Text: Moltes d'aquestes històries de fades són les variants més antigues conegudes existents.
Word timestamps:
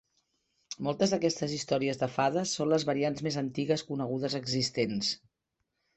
Moltes 0.87 1.11
d'aquestes 1.15 1.53
històries 1.57 2.01
de 2.03 2.09
fades 2.15 2.55
són 2.59 2.71
les 2.73 2.85
variants 2.93 3.25
més 3.29 3.39
antigues 3.45 3.85
conegudes 3.91 4.39
existents. 4.41 5.13